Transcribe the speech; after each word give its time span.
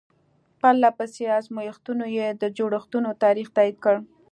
پرله 0.59 0.89
پسې 0.97 1.23
ازمایښتونو 1.39 2.05
یې 2.17 2.27
د 2.41 2.43
جوړښتونو 2.57 3.09
تاریخ 3.23 3.47
تایید 3.57 3.77
کړ. 3.83 3.95